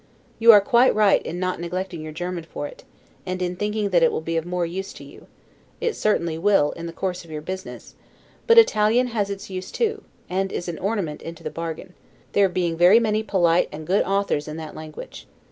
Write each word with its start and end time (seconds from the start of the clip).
You 0.39 0.51
are 0.51 0.61
quite 0.61 0.95
right 0.95 1.21
in 1.21 1.39
not 1.39 1.59
neglecting 1.59 2.01
your 2.01 2.11
German 2.11 2.43
for 2.45 2.65
it, 2.65 2.83
and 3.23 3.39
in 3.39 3.55
thinking 3.55 3.89
that 3.91 4.01
it 4.01 4.11
will 4.11 4.19
be 4.19 4.35
of 4.35 4.47
more 4.47 4.65
use 4.65 4.93
to 4.93 5.03
you; 5.03 5.27
it 5.79 5.95
certainly 5.95 6.39
will, 6.39 6.71
in 6.71 6.87
the 6.87 6.91
course 6.91 7.23
of 7.23 7.29
your 7.29 7.43
business; 7.43 7.93
but 8.47 8.57
Italian 8.57 9.09
has 9.09 9.29
its 9.29 9.51
use 9.51 9.69
too, 9.69 10.03
and 10.27 10.51
is 10.51 10.67
an 10.67 10.79
ornament 10.79 11.21
into 11.21 11.43
the 11.43 11.51
bargain; 11.51 11.93
there 12.31 12.49
being 12.49 12.79
many 12.79 12.99
very 12.99 13.21
polite 13.23 13.69
and 13.71 13.85
good 13.85 14.03
authors 14.03 14.47
in 14.47 14.57
that 14.57 14.73
language. 14.75 15.27